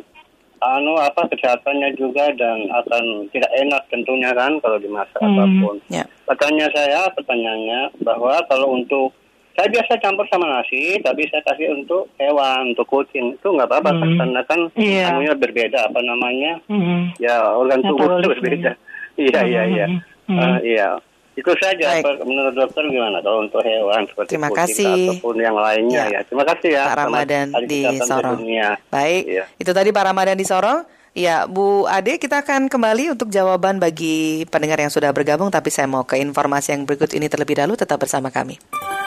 anu 0.77 0.96
apa 0.96 1.27
kesehatannya 1.27 1.96
juga 2.00 2.32
dan 2.39 2.72
akan 2.72 3.27
tidak 3.36 3.51
enak 3.51 3.84
tentunya 3.91 4.32
kan 4.32 4.55
kalau 4.63 4.77
dimasak 4.79 5.20
hmm. 5.20 5.36
apa 5.36 5.43
pun. 5.60 5.75
Yeah. 5.91 6.08
Pertanyaan 6.24 6.72
saya 6.72 7.01
pertanyaannya 7.12 7.82
bahwa 8.01 8.39
kalau 8.48 8.74
untuk 8.75 9.12
saya 9.53 9.70
biasa 9.70 10.01
campur 10.01 10.25
sama 10.34 10.50
nasi, 10.50 10.98
tapi 11.05 11.29
saya 11.29 11.46
kasih 11.46 11.77
untuk 11.77 12.10
hewan, 12.17 12.74
untuk 12.74 12.89
kucing 12.89 13.38
itu 13.38 13.48
nggak 13.53 13.70
apa-apa 13.70 13.91
hmm. 13.93 14.17
karena 14.17 14.41
kan 14.50 14.60
yeah. 14.74 15.13
anunya 15.13 15.34
berbeda 15.38 15.79
apa 15.93 16.00
namanya, 16.01 16.58
hmm. 16.65 17.13
ya 17.22 17.53
organ 17.53 17.86
tubuh 17.86 18.17
itu 18.17 18.29
berbeda. 18.34 18.72
Iya, 19.13 19.41
iya, 19.46 19.62
iya. 19.70 19.88
Hmm. 20.25 20.39
Eh, 20.41 20.58
iya. 20.74 20.89
Itu 21.33 21.51
saja. 21.57 21.85
Baik. 21.91 22.03
Pak. 22.03 22.15
Menurut 22.23 22.53
dokter 22.53 22.83
gimana 22.85 23.17
kalau 23.19 23.41
untuk 23.41 23.61
hewan 23.61 24.05
seperti 24.05 24.29
Terima 24.31 24.47
kucing 24.47 24.61
kasih. 24.61 24.95
ataupun 25.11 25.35
yang 25.37 25.55
lainnya 25.55 26.03
Ya. 26.05 26.13
ya. 26.13 26.19
Terima 26.23 26.45
kasih 26.45 26.69
ya. 26.71 26.83
Pak 26.85 26.97
Ramadan 26.99 27.45
di 27.65 27.81
Sorong. 27.99 28.37
Sedunia. 28.37 28.69
Baik, 28.87 29.23
Iya. 29.25 29.43
itu 29.55 29.71
tadi 29.71 29.89
Pak 29.89 30.05
Ramadan 30.05 30.35
di 30.35 30.45
Sorong. 30.45 30.81
Ya, 31.13 31.45
Bu 31.45 31.85
Ade, 31.85 32.17
kita 32.17 32.41
akan 32.41 32.65
kembali 32.65 33.13
untuk 33.13 33.29
jawaban 33.29 33.77
bagi 33.77 34.49
pendengar 34.49 34.81
yang 34.81 34.89
sudah 34.89 35.13
bergabung, 35.13 35.53
tapi 35.53 35.69
saya 35.69 35.85
mau 35.85 36.01
ke 36.01 36.17
informasi 36.17 36.73
yang 36.73 36.89
berikut 36.89 37.13
ini 37.13 37.29
terlebih 37.29 37.53
dahulu, 37.53 37.77
tetap 37.77 38.01
bersama 38.01 38.33
kami. 38.33 38.57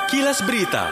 Kilas 0.07 0.39
Berita. 0.39 0.87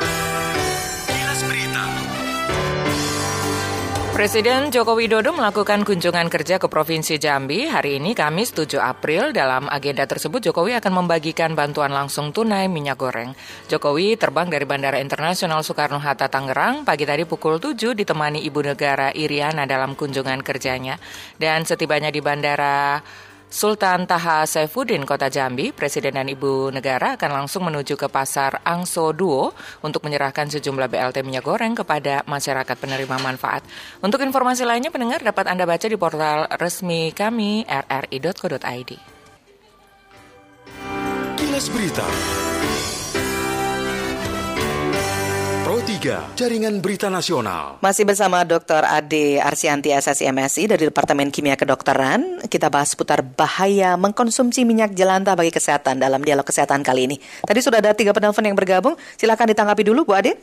Presiden 4.14 4.70
Joko 4.70 4.94
Widodo 4.94 5.34
melakukan 5.34 5.82
kunjungan 5.82 6.30
kerja 6.30 6.62
ke 6.62 6.70
Provinsi 6.70 7.18
Jambi 7.18 7.66
hari 7.66 7.98
ini 7.98 8.14
Kamis 8.14 8.54
7 8.54 8.78
April. 8.78 9.34
Dalam 9.34 9.66
agenda 9.66 10.06
tersebut 10.06 10.38
Jokowi 10.38 10.78
akan 10.78 11.02
membagikan 11.02 11.58
bantuan 11.58 11.90
langsung 11.90 12.30
tunai 12.30 12.70
minyak 12.70 12.94
goreng. 12.94 13.34
Jokowi 13.66 14.14
terbang 14.14 14.46
dari 14.46 14.70
Bandara 14.70 15.02
Internasional 15.02 15.66
Soekarno-Hatta 15.66 16.30
Tangerang 16.30 16.86
pagi 16.86 17.02
tadi 17.02 17.26
pukul 17.26 17.58
7 17.58 17.74
ditemani 17.74 18.46
Ibu 18.46 18.60
Negara 18.62 19.10
Iriana 19.10 19.66
dalam 19.66 19.98
kunjungan 19.98 20.46
kerjanya. 20.46 20.94
Dan 21.34 21.66
setibanya 21.66 22.14
di 22.14 22.22
Bandara 22.22 23.02
Sultan 23.54 24.02
Taha 24.02 24.50
Saifuddin 24.50 25.06
Kota 25.06 25.30
Jambi, 25.30 25.70
Presiden 25.70 26.18
dan 26.18 26.26
Ibu 26.26 26.74
Negara 26.74 27.14
akan 27.14 27.30
langsung 27.30 27.62
menuju 27.62 27.94
ke 27.94 28.10
Pasar 28.10 28.58
Angso 28.66 29.14
Duo 29.14 29.54
untuk 29.78 30.02
menyerahkan 30.02 30.50
sejumlah 30.50 30.90
BLT 30.90 31.22
minyak 31.22 31.46
goreng 31.46 31.78
kepada 31.78 32.26
masyarakat 32.26 32.74
penerima 32.74 33.14
manfaat. 33.22 33.62
Untuk 34.02 34.26
informasi 34.26 34.66
lainnya 34.66 34.90
pendengar 34.90 35.22
dapat 35.22 35.46
Anda 35.46 35.70
baca 35.70 35.86
di 35.86 35.94
portal 35.94 36.50
resmi 36.58 37.14
kami 37.14 37.62
rri.co.id. 37.70 38.90
Kilas 41.38 41.66
Berita. 41.70 42.06
Pro 45.74 45.82
3, 45.82 46.38
Jaringan 46.38 46.78
Berita 46.78 47.10
Nasional. 47.10 47.82
Masih 47.82 48.06
bersama 48.06 48.46
Dr. 48.46 48.86
Ade 48.86 49.42
Arsianti 49.42 49.90
SSI 49.90 50.30
MSI 50.30 50.70
dari 50.70 50.86
Departemen 50.86 51.34
Kimia 51.34 51.58
Kedokteran. 51.58 52.46
Kita 52.46 52.70
bahas 52.70 52.94
seputar 52.94 53.26
bahaya 53.26 53.98
mengkonsumsi 53.98 54.62
minyak 54.62 54.94
jelantah 54.94 55.34
bagi 55.34 55.50
kesehatan 55.50 55.98
dalam 55.98 56.22
dialog 56.22 56.46
kesehatan 56.46 56.86
kali 56.86 57.10
ini. 57.10 57.16
Tadi 57.18 57.58
sudah 57.58 57.82
ada 57.82 57.90
tiga 57.90 58.14
penelpon 58.14 58.46
yang 58.46 58.54
bergabung. 58.54 58.94
Silakan 59.18 59.50
ditanggapi 59.50 59.82
dulu 59.82 60.06
Bu 60.06 60.14
Ade. 60.14 60.38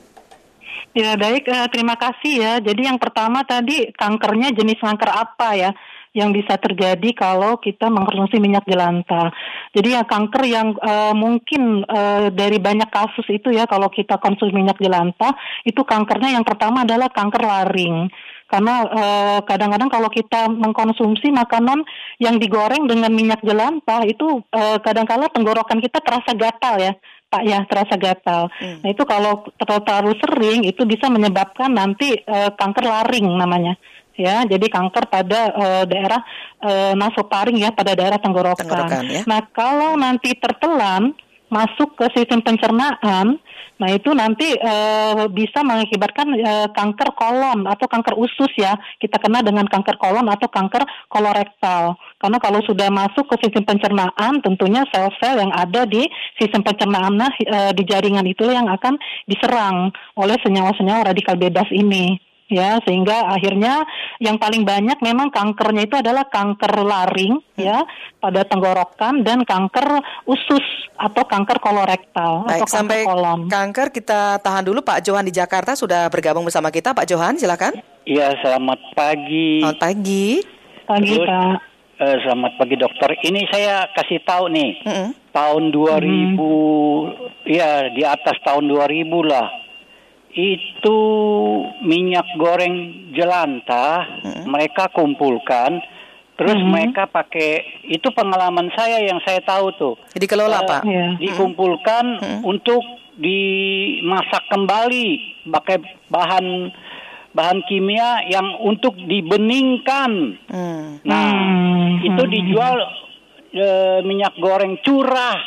Ya 0.92 1.16
baik, 1.16 1.48
eh, 1.48 1.68
terima 1.72 1.96
kasih 1.96 2.34
ya. 2.36 2.54
Jadi 2.60 2.92
yang 2.92 3.00
pertama 3.00 3.48
tadi 3.48 3.88
kankernya 3.96 4.52
jenis 4.52 4.84
kanker 4.84 5.16
apa 5.16 5.56
ya 5.56 5.72
yang 6.12 6.36
bisa 6.36 6.60
terjadi 6.60 7.16
kalau 7.16 7.56
kita 7.56 7.88
mengkonsumsi 7.88 8.36
minyak 8.44 8.68
jelantah. 8.68 9.32
Jadi 9.72 9.96
ya 9.96 10.04
kanker 10.04 10.44
yang 10.44 10.76
eh, 10.76 11.14
mungkin 11.16 11.88
eh, 11.88 12.28
dari 12.36 12.60
banyak 12.60 12.92
kasus 12.92 13.28
itu 13.32 13.56
ya 13.56 13.64
kalau 13.64 13.88
kita 13.88 14.20
konsumsi 14.20 14.52
minyak 14.52 14.76
jelantah 14.84 15.32
itu 15.64 15.80
kankernya 15.88 16.36
yang 16.36 16.44
pertama 16.44 16.84
adalah 16.84 17.08
kanker 17.08 17.40
laring. 17.40 18.12
Karena 18.52 18.84
eh, 18.84 19.40
kadang-kadang 19.48 19.88
kalau 19.88 20.12
kita 20.12 20.52
mengkonsumsi 20.52 21.32
makanan 21.32 21.88
yang 22.20 22.36
digoreng 22.36 22.92
dengan 22.92 23.16
minyak 23.16 23.40
jelantah 23.48 24.04
itu 24.04 24.44
eh, 24.52 24.78
kadang-kala 24.84 25.32
tenggorokan 25.32 25.80
kita 25.80 26.04
terasa 26.04 26.36
gatal 26.36 26.76
ya. 26.76 26.92
Pak 27.32 27.48
ya 27.48 27.64
terasa 27.64 27.96
gatal. 27.96 28.52
Nah 28.84 28.92
itu 28.92 29.08
kalau 29.08 29.48
terlalu, 29.56 29.82
terlalu 29.88 30.12
sering 30.20 30.62
itu 30.68 30.84
bisa 30.84 31.08
menyebabkan 31.08 31.72
nanti 31.72 32.20
eh, 32.20 32.52
kanker 32.60 32.84
laring 32.84 33.40
namanya. 33.40 33.80
Ya, 34.22 34.46
jadi 34.46 34.70
kanker 34.70 35.10
pada 35.10 35.50
eh, 35.50 35.84
daerah 35.90 36.22
eh, 36.62 36.94
nasofaring 36.94 37.58
ya, 37.58 37.74
pada 37.74 37.98
daerah 37.98 38.22
tenggorokan. 38.22 38.62
Tenggorokan, 38.62 39.04
ya. 39.10 39.22
Nah 39.26 39.42
kalau 39.50 39.98
nanti 39.98 40.38
tertelan 40.38 41.18
masuk 41.52 42.00
ke 42.00 42.08
sistem 42.16 42.40
pencernaan, 42.40 43.36
nah 43.76 43.90
itu 43.92 44.16
nanti 44.16 44.56
eh, 44.56 45.26
bisa 45.34 45.66
mengakibatkan 45.66 46.28
eh, 46.38 46.68
kanker 46.72 47.12
kolon 47.12 47.68
atau 47.68 47.90
kanker 47.92 48.16
usus 48.16 48.48
ya. 48.56 48.78
Kita 49.02 49.20
kenal 49.20 49.44
dengan 49.44 49.68
kanker 49.68 50.00
kolon 50.00 50.32
atau 50.32 50.48
kanker 50.48 50.86
kolorektal. 51.12 52.00
Karena 52.22 52.38
kalau 52.40 52.64
sudah 52.64 52.88
masuk 52.88 53.28
ke 53.28 53.36
sistem 53.44 53.68
pencernaan, 53.68 54.40
tentunya 54.40 54.88
sel-sel 54.94 55.44
yang 55.44 55.52
ada 55.52 55.84
di 55.84 56.08
sistem 56.40 56.64
pencernaan 56.64 57.20
nah, 57.20 57.34
eh, 57.42 57.76
di 57.76 57.84
jaringan 57.84 58.24
itu 58.30 58.48
yang 58.48 58.72
akan 58.72 58.96
diserang 59.28 59.92
oleh 60.16 60.40
senyawa-senyawa 60.40 61.12
radikal 61.12 61.36
bebas 61.36 61.68
ini 61.74 62.31
ya 62.52 62.78
sehingga 62.84 63.32
akhirnya 63.32 63.88
yang 64.20 64.36
paling 64.36 64.68
banyak 64.68 65.00
memang 65.00 65.32
kankernya 65.32 65.88
itu 65.88 65.96
adalah 65.96 66.28
kanker 66.28 66.84
laring 66.84 67.40
ya 67.56 67.88
pada 68.20 68.44
tenggorokan 68.44 69.24
dan 69.24 69.48
kanker 69.48 70.04
usus 70.28 70.66
atau 71.00 71.24
kanker 71.24 71.58
kolorektal 71.64 72.46
Baik, 72.46 72.62
atau 72.62 72.68
kanker 72.68 72.76
sampai 72.76 73.00
kolon. 73.08 73.40
kanker 73.48 73.88
kita 73.96 74.38
tahan 74.44 74.68
dulu 74.68 74.84
Pak 74.84 75.02
Johan 75.08 75.26
di 75.26 75.34
Jakarta 75.34 75.74
sudah 75.74 76.12
bergabung 76.12 76.44
bersama 76.44 76.68
kita. 76.70 76.92
Pak 76.92 77.08
Johan, 77.08 77.40
silakan. 77.40 77.80
Iya, 78.04 78.36
selamat 78.44 78.80
pagi. 78.94 79.64
Selamat 79.64 79.80
pagi. 79.80 80.28
Pagi 80.84 81.16
Terus, 81.16 81.28
Pak. 81.30 81.56
Eh, 82.02 82.18
selamat 82.26 82.52
pagi 82.58 82.76
dokter. 82.82 83.10
Ini 83.14 83.42
saya 83.54 83.86
kasih 83.94 84.26
tahu 84.26 84.50
nih. 84.50 84.72
Mm-mm. 84.90 85.10
Tahun 85.32 85.64
2000 85.70 87.46
ya 87.46 87.94
di 87.94 88.02
atas 88.02 88.42
tahun 88.42 88.66
2000 88.66 89.22
lah. 89.22 89.48
Itu 90.32 90.98
minyak 91.82 92.26
goreng 92.36 92.76
jelantah 93.12 94.08
mereka 94.46 94.88
kumpulkan 94.90 95.82
terus 96.34 96.58
mereka 96.58 97.06
pakai 97.06 97.62
itu 97.86 98.10
pengalaman 98.10 98.74
saya 98.74 98.98
yang 99.00 99.22
saya 99.22 99.38
tahu 99.42 99.70
tuh. 99.78 99.96
Jadi 100.10 100.26
kelola 100.26 100.60
Eh, 100.60 100.66
Pak. 100.66 100.82
Iya. 100.84 101.08
dikumpulkan 101.20 102.06
untuk 102.42 102.82
dimasak 103.14 104.50
kembali 104.50 105.08
pakai 105.46 105.78
bahan 106.10 106.46
bahan 107.32 107.60
kimia 107.64 108.26
yang 108.26 108.58
untuk 108.60 108.98
dibeningkan. 108.98 110.12
Hmm. 110.50 110.98
Nah, 111.06 111.30
Hmm. 111.32 112.04
itu 112.04 112.24
dijual 112.26 112.76
eh, 113.52 114.00
minyak 114.02 114.34
goreng 114.38 114.80
curah. 114.80 115.38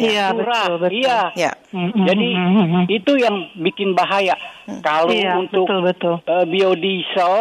Iya, 0.00 0.30
curah. 0.30 0.46
betul, 0.64 0.74
betul. 0.80 0.96
Iya. 0.96 1.20
Ya. 1.34 1.52
Jadi 2.04 2.28
hmm, 2.30 2.48
hmm, 2.48 2.66
hmm. 2.68 2.84
itu 2.88 3.12
yang 3.14 3.36
bikin 3.56 3.92
bahaya. 3.92 4.38
Kalau 4.78 5.10
Iya, 5.10 5.36
untuk 5.36 5.64
betul 5.64 5.80
betul. 5.82 6.14
eh, 6.22 6.44
biodiesel 6.44 7.34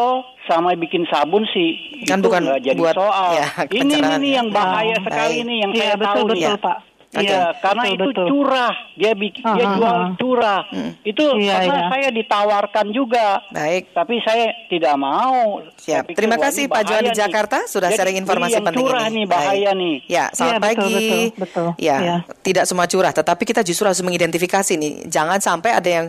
sama 0.44 0.74
bikin 0.74 1.04
sabun 1.06 1.44
sih 1.46 1.76
Kan 2.04 2.18
itu 2.18 2.26
bukan 2.26 2.42
nggak 2.42 2.62
jadi 2.64 2.80
buat- 2.80 2.96
soal. 2.96 3.32
ya, 3.36 3.46
ini 3.70 3.96
ini 4.00 4.30
ya. 4.30 4.40
yang 4.40 4.48
bahaya 4.50 4.96
Oh, 4.96 5.04
sekali 5.04 5.34
baik. 5.34 5.44
ini 5.44 5.54
yang 5.60 5.72
Iya 5.72 5.82
saya 5.84 5.96
betul 5.96 6.08
tahu 6.08 6.24
betul 6.26 6.38
nih. 6.50 6.58
Pak. 6.58 6.78
Iya, 7.20 7.56
karena 7.58 7.84
betul, 7.84 7.96
itu 7.96 8.10
betul. 8.10 8.26
curah. 8.28 8.74
Dia 8.94 9.12
bikin 9.14 9.44
dia 9.48 9.64
Ah, 9.64 9.74
jual 9.74 9.88
ah, 9.88 10.02
ah. 10.04 10.10
curah. 10.16 10.62
Itu 11.02 11.24
Iya, 11.34 11.54
karena 11.60 11.76
iya. 11.76 11.88
saya 11.90 12.08
ditawarkan 12.12 12.86
juga. 12.90 13.28
Baik. 13.50 13.82
Tapi 13.92 14.16
saya 14.22 14.46
tidak 14.68 14.96
mau. 14.96 15.62
Siap. 15.74 16.04
pikir, 16.06 16.18
Terima 16.18 16.38
kasih 16.38 16.68
Pak 16.68 16.82
Johan 16.84 17.04
di 17.04 17.12
nih. 17.12 17.18
Jakarta 17.18 17.58
sudah 17.64 17.88
Jadi, 17.88 17.98
sharing 17.98 18.18
informasi 18.18 18.54
yang 18.54 18.66
penting 18.66 18.84
curah 18.84 19.06
ini. 19.06 19.16
nih 19.16 19.26
bahaya 19.26 19.72
Baik. 19.72 19.80
nih. 19.80 19.96
Ya, 20.06 20.24
selamat 20.30 20.52
Iya, 20.52 20.60
betul, 20.60 20.68
pagi. 20.68 20.94
betul, 20.94 21.22
betul. 21.40 21.68
Ya, 21.78 21.98
Iya. 21.98 22.18
tidak 22.42 22.64
semua 22.66 22.86
curah, 22.86 23.12
tetapi 23.12 23.44
kita 23.44 23.62
justru 23.62 23.86
harus 23.86 24.00
mengidentifikasi 24.00 24.74
nih. 24.74 24.94
Jangan 25.06 25.40
sampai 25.40 25.72
ada 25.72 25.90
yang 25.90 26.06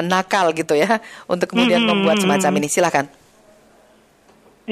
nakal 0.00 0.50
gitu 0.50 0.72
ya 0.72 0.98
untuk 1.26 1.48
kemudian 1.48 1.80
Hmm, 1.80 1.90
membuat 1.92 2.16
hmm, 2.16 2.24
semacam 2.24 2.52
ini. 2.56 2.68
Silakan. 2.68 3.04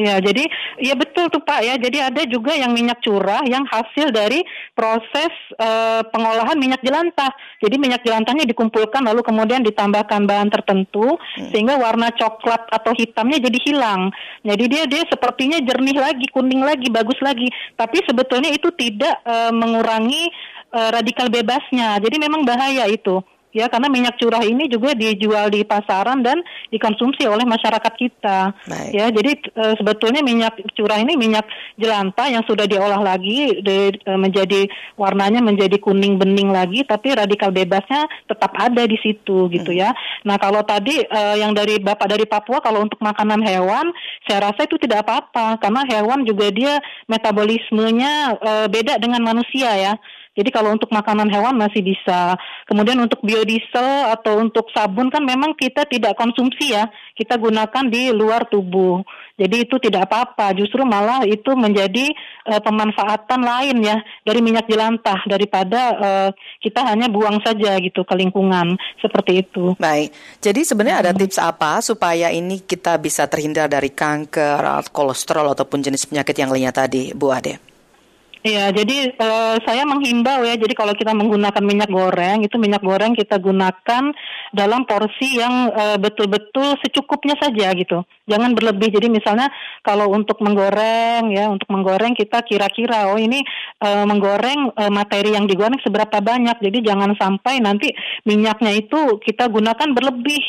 Ya, 0.01 0.17
jadi 0.17 0.49
ya 0.81 0.97
betul 0.97 1.29
tuh 1.29 1.45
Pak 1.45 1.61
ya. 1.61 1.77
Jadi 1.77 1.99
ada 2.01 2.23
juga 2.25 2.57
yang 2.57 2.73
minyak 2.73 3.05
curah 3.05 3.45
yang 3.45 3.69
hasil 3.69 4.09
dari 4.09 4.41
proses 4.73 5.29
eh, 5.61 6.01
pengolahan 6.09 6.57
minyak 6.57 6.81
jelantah. 6.81 7.29
Jadi 7.61 7.77
minyak 7.77 8.01
jelantahnya 8.01 8.49
dikumpulkan 8.49 9.05
lalu 9.05 9.21
kemudian 9.21 9.61
ditambahkan 9.61 10.25
bahan 10.25 10.49
tertentu 10.49 11.21
sehingga 11.53 11.77
warna 11.77 12.09
coklat 12.17 12.65
atau 12.73 12.97
hitamnya 12.97 13.45
jadi 13.45 13.59
hilang. 13.61 14.09
Jadi 14.41 14.65
dia 14.73 14.85
dia 14.89 15.05
sepertinya 15.05 15.61
jernih 15.61 16.01
lagi, 16.01 16.25
kuning 16.33 16.65
lagi, 16.65 16.89
bagus 16.89 17.21
lagi. 17.21 17.53
Tapi 17.77 18.01
sebetulnya 18.09 18.49
itu 18.49 18.73
tidak 18.73 19.21
eh, 19.29 19.53
mengurangi 19.53 20.33
eh, 20.73 20.91
radikal 20.97 21.29
bebasnya. 21.29 22.01
Jadi 22.01 22.17
memang 22.17 22.49
bahaya 22.49 22.89
itu. 22.89 23.21
Ya, 23.51 23.67
karena 23.67 23.91
minyak 23.91 24.15
curah 24.15 24.47
ini 24.47 24.71
juga 24.71 24.95
dijual 24.95 25.51
di 25.51 25.67
pasaran 25.67 26.23
dan 26.23 26.39
dikonsumsi 26.71 27.27
oleh 27.27 27.43
masyarakat 27.43 27.95
kita. 27.99 28.55
Baik. 28.71 28.91
Ya, 28.95 29.07
jadi 29.11 29.33
eh, 29.43 29.75
sebetulnya 29.75 30.23
minyak 30.23 30.55
curah 30.79 31.03
ini 31.03 31.19
minyak 31.19 31.51
jelantah 31.75 32.31
yang 32.31 32.47
sudah 32.47 32.71
diolah 32.71 33.03
lagi 33.03 33.59
di- 33.59 33.99
eh, 33.99 34.19
menjadi 34.19 34.71
warnanya 34.95 35.43
menjadi 35.43 35.83
kuning 35.83 36.15
bening 36.15 36.55
lagi, 36.55 36.87
tapi 36.87 37.11
radikal 37.11 37.51
bebasnya 37.51 38.07
tetap 38.31 38.55
ada 38.55 38.87
di 38.87 38.95
situ 39.03 39.51
gitu 39.51 39.75
ya. 39.75 39.91
Nah, 40.23 40.39
kalau 40.39 40.63
tadi 40.63 41.03
eh, 41.03 41.37
yang 41.43 41.51
dari 41.51 41.83
Bapak 41.83 42.07
dari 42.07 42.31
Papua 42.31 42.63
kalau 42.63 42.87
untuk 42.87 43.03
makanan 43.03 43.43
hewan, 43.43 43.91
saya 44.31 44.47
rasa 44.47 44.63
itu 44.63 44.79
tidak 44.79 45.03
apa-apa 45.03 45.59
karena 45.59 45.83
hewan 45.91 46.23
juga 46.23 46.55
dia 46.55 46.79
metabolismenya 47.11 48.39
eh, 48.39 48.67
beda 48.71 49.03
dengan 49.03 49.27
manusia 49.27 49.75
ya. 49.75 49.95
Jadi 50.41 50.49
kalau 50.49 50.73
untuk 50.73 50.89
makanan 50.89 51.29
hewan 51.29 51.61
masih 51.61 51.85
bisa. 51.85 52.41
Kemudian 52.65 52.97
untuk 52.97 53.21
biodiesel 53.21 54.09
atau 54.09 54.41
untuk 54.41 54.73
sabun 54.73 55.13
kan 55.13 55.21
memang 55.21 55.53
kita 55.53 55.85
tidak 55.85 56.17
konsumsi 56.17 56.73
ya. 56.73 56.89
Kita 57.13 57.37
gunakan 57.37 57.85
di 57.93 58.09
luar 58.09 58.49
tubuh. 58.49 59.05
Jadi 59.37 59.69
itu 59.69 59.77
tidak 59.77 60.09
apa-apa. 60.09 60.57
Justru 60.57 60.81
malah 60.89 61.29
itu 61.29 61.53
menjadi 61.53 62.09
uh, 62.49 62.61
pemanfaatan 62.65 63.45
lain 63.45 63.77
ya 63.85 64.01
dari 64.25 64.41
minyak 64.41 64.65
jelantah 64.65 65.21
daripada 65.29 65.81
uh, 66.01 66.29
kita 66.65 66.89
hanya 66.89 67.13
buang 67.13 67.37
saja 67.45 67.77
gitu 67.85 68.01
ke 68.09 68.15
lingkungan 68.17 68.81
seperti 69.05 69.45
itu. 69.45 69.77
Baik. 69.77 70.17
Jadi 70.41 70.61
sebenarnya 70.65 71.05
ada 71.05 71.13
tips 71.13 71.37
apa 71.37 71.85
supaya 71.85 72.33
ini 72.33 72.65
kita 72.65 72.97
bisa 72.97 73.29
terhindar 73.29 73.69
dari 73.69 73.93
kanker, 73.93 74.89
kolesterol 74.89 75.53
ataupun 75.53 75.85
jenis 75.85 76.09
penyakit 76.09 76.37
yang 76.41 76.49
lainnya 76.49 76.73
tadi, 76.73 77.13
Bu 77.13 77.29
Ade? 77.29 77.70
Iya, 78.41 78.73
jadi 78.73 79.13
uh, 79.21 79.61
saya 79.69 79.85
menghimbau 79.85 80.41
ya. 80.49 80.57
Jadi 80.57 80.73
kalau 80.73 80.97
kita 80.97 81.13
menggunakan 81.13 81.61
minyak 81.61 81.93
goreng, 81.93 82.41
itu 82.41 82.57
minyak 82.57 82.81
goreng 82.81 83.13
kita 83.13 83.37
gunakan 83.37 84.17
dalam 84.57 84.89
porsi 84.89 85.37
yang 85.37 85.69
uh, 85.69 86.01
betul-betul 86.01 86.73
secukupnya 86.81 87.37
saja 87.37 87.69
gitu. 87.77 88.01
Jangan 88.25 88.57
berlebih. 88.57 88.97
Jadi 88.97 89.13
misalnya 89.13 89.53
kalau 89.85 90.09
untuk 90.09 90.41
menggoreng 90.41 91.37
ya, 91.37 91.53
untuk 91.53 91.69
menggoreng 91.69 92.17
kita 92.17 92.41
kira-kira 92.41 93.13
oh 93.13 93.21
ini 93.21 93.45
uh, 93.85 94.09
menggoreng 94.09 94.73
uh, 94.73 94.89
materi 94.89 95.37
yang 95.37 95.45
digoreng 95.45 95.77
seberapa 95.85 96.25
banyak. 96.25 96.65
Jadi 96.65 96.81
jangan 96.81 97.13
sampai 97.21 97.61
nanti 97.61 97.93
minyaknya 98.25 98.73
itu 98.73 99.21
kita 99.21 99.53
gunakan 99.53 99.93
berlebih 99.93 100.41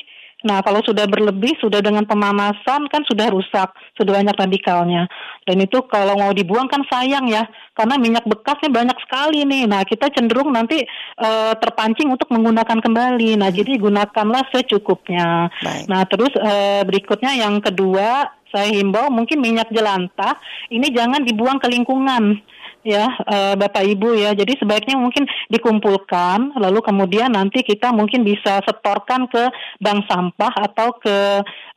Nah, 0.42 0.66
kalau 0.66 0.82
sudah 0.82 1.06
berlebih, 1.06 1.54
sudah 1.62 1.86
dengan 1.86 2.02
pemanasan 2.10 2.90
kan 2.90 3.06
sudah 3.06 3.30
rusak, 3.30 3.70
sudah 3.94 4.12
banyak 4.18 4.34
radikalnya. 4.34 5.06
Dan 5.46 5.62
itu 5.62 5.86
kalau 5.86 6.18
mau 6.18 6.34
dibuang 6.34 6.66
kan 6.66 6.82
sayang 6.90 7.30
ya, 7.30 7.46
karena 7.78 8.02
minyak 8.02 8.26
bekasnya 8.26 8.74
banyak 8.74 8.98
sekali 9.06 9.46
nih. 9.46 9.70
Nah, 9.70 9.86
kita 9.86 10.10
cenderung 10.10 10.50
nanti 10.50 10.82
e, 11.18 11.30
terpancing 11.62 12.10
untuk 12.10 12.34
menggunakan 12.34 12.82
kembali. 12.82 13.38
Nah, 13.38 13.54
jadi 13.54 13.78
gunakanlah 13.78 14.50
secukupnya. 14.50 15.54
Baik. 15.62 15.86
Nah, 15.86 16.02
terus 16.10 16.34
e, 16.34 16.54
berikutnya 16.90 17.38
yang 17.38 17.62
kedua, 17.62 18.34
saya 18.52 18.68
himbau 18.68 19.08
mungkin 19.08 19.40
minyak 19.40 19.72
jelantah 19.72 20.36
ini 20.68 20.92
jangan 20.92 21.24
dibuang 21.24 21.58
ke 21.58 21.72
lingkungan 21.72 22.44
ya 22.82 23.08
uh, 23.26 23.54
Bapak 23.58 23.86
Ibu 23.86 24.18
ya. 24.18 24.34
Jadi 24.34 24.58
sebaiknya 24.58 24.98
mungkin 24.98 25.26
dikumpulkan 25.50 26.58
lalu 26.58 26.80
kemudian 26.82 27.34
nanti 27.34 27.62
kita 27.62 27.94
mungkin 27.94 28.26
bisa 28.26 28.62
setorkan 28.66 29.30
ke 29.30 29.50
bank 29.82 30.06
sampah 30.10 30.54
atau 30.70 30.98
ke 30.98 31.18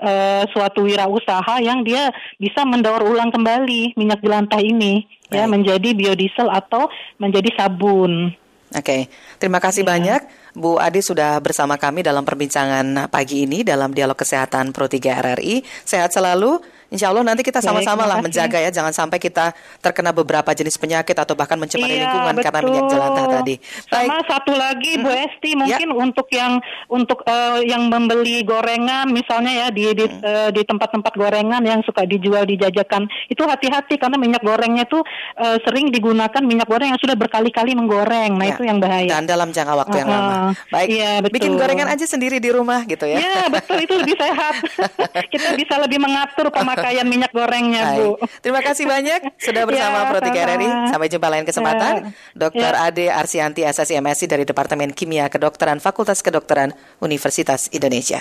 uh, 0.00 0.42
suatu 0.52 0.84
wirausaha 0.84 1.60
yang 1.60 1.84
dia 1.84 2.12
bisa 2.40 2.64
mendaur 2.64 3.04
ulang 3.04 3.32
kembali 3.32 3.96
minyak 3.96 4.20
jelantah 4.24 4.60
ini 4.60 5.04
ya, 5.28 5.30
Baik. 5.30 5.38
ya 5.40 5.44
menjadi 5.48 5.88
biodiesel 5.94 6.48
atau 6.50 6.88
menjadi 7.20 7.50
sabun. 7.56 8.34
Oke, 8.74 8.82
okay. 8.82 9.02
terima 9.38 9.62
kasih 9.62 9.86
ya. 9.86 9.94
banyak 9.94 10.20
Bu 10.58 10.82
Adi 10.82 10.98
sudah 10.98 11.38
bersama 11.38 11.78
kami 11.78 12.02
dalam 12.02 12.26
perbincangan 12.26 13.06
pagi 13.06 13.46
ini 13.46 13.62
dalam 13.62 13.94
dialog 13.94 14.18
kesehatan 14.18 14.74
Pro 14.74 14.90
3 14.90 14.98
RRI. 15.22 15.62
Sehat 15.86 16.10
selalu. 16.10 16.58
Insya 16.94 17.10
Allah 17.10 17.26
nanti 17.26 17.42
kita 17.42 17.58
sama-sama 17.58 18.06
lah 18.06 18.22
menjaga 18.22 18.62
ya, 18.62 18.70
jangan 18.70 18.94
sampai 18.94 19.18
kita 19.18 19.50
terkena 19.82 20.14
beberapa 20.14 20.46
jenis 20.54 20.78
penyakit 20.78 21.18
atau 21.18 21.34
bahkan 21.34 21.58
mencemari 21.58 21.98
iya, 21.98 22.06
lingkungan 22.06 22.34
betul. 22.38 22.46
karena 22.46 22.60
minyak 22.62 22.84
jelantah 22.86 23.26
tadi. 23.42 23.54
Baik. 23.90 24.08
Sama 24.14 24.22
satu 24.30 24.52
lagi 24.54 24.92
Bu 25.02 25.10
hmm. 25.10 25.24
Esti, 25.26 25.50
ya. 25.50 25.56
mungkin 25.58 25.88
ya. 25.90 25.96
untuk 25.98 26.26
yang 26.30 26.52
untuk 26.86 27.18
uh, 27.26 27.58
yang 27.66 27.90
membeli 27.90 28.46
gorengan 28.46 29.10
misalnya 29.10 29.66
ya 29.66 29.66
di 29.74 29.90
di, 29.90 30.06
hmm. 30.06 30.22
uh, 30.22 30.48
di 30.54 30.62
tempat-tempat 30.62 31.12
gorengan 31.18 31.62
yang 31.66 31.82
suka 31.82 32.06
dijual 32.06 32.46
dijajakan 32.46 33.10
itu 33.26 33.42
hati-hati 33.42 33.98
karena 33.98 34.14
minyak 34.14 34.46
gorengnya 34.46 34.86
itu 34.86 35.02
uh, 35.42 35.58
sering 35.66 35.90
digunakan 35.90 36.42
minyak 36.46 36.70
goreng 36.70 36.94
yang 36.94 37.00
sudah 37.02 37.18
berkali-kali 37.18 37.74
menggoreng. 37.74 38.38
Nah 38.38 38.46
ya. 38.46 38.54
itu 38.54 38.62
yang 38.62 38.78
bahaya. 38.78 39.10
Dan 39.18 39.26
dalam 39.26 39.50
jangka 39.50 39.74
waktu 39.82 39.96
uh, 39.98 40.00
yang 40.00 40.10
lama. 40.14 40.34
Baik. 40.70 40.88
Iya, 40.94 41.12
betul. 41.18 41.34
Bikin 41.34 41.52
gorengan 41.58 41.88
aja 41.90 42.06
sendiri 42.06 42.38
di 42.38 42.54
rumah 42.54 42.86
gitu 42.86 43.02
ya. 43.02 43.18
Iya 43.18 43.42
betul 43.50 43.82
itu 43.82 43.94
lebih 43.98 44.14
sehat. 44.14 44.54
kita 45.34 45.58
bisa 45.58 45.74
lebih 45.82 45.98
mengatur 45.98 46.54
pemakaian 46.54 46.83
pemakaian 46.84 47.06
minyak 47.08 47.32
gorengnya, 47.32 47.82
Bu. 47.96 48.20
Terima 48.44 48.60
kasih 48.60 48.84
banyak 48.84 49.20
sudah 49.40 49.64
bersama 49.68 49.98
ya, 50.04 50.08
Pro 50.12 50.20
3 50.20 50.46
RRI. 50.52 50.68
Sampai 50.92 51.08
jumpa 51.08 51.28
lain 51.32 51.44
kesempatan. 51.48 51.92
Ya. 51.96 52.10
Dr. 52.36 52.72
Ya. 52.76 52.84
Ade 52.84 53.06
Arsianti, 53.08 53.64
Asasi 53.64 53.96
MSc 53.96 54.28
dari 54.28 54.44
Departemen 54.44 54.92
Kimia 54.92 55.32
Kedokteran 55.32 55.80
Fakultas 55.80 56.20
Kedokteran 56.20 56.76
Universitas 57.00 57.72
Indonesia. 57.72 58.20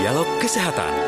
Dialog 0.00 0.28
Kesehatan. 0.40 1.04